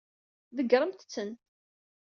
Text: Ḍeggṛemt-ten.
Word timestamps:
Ḍeggṛemt-ten. 0.57 1.29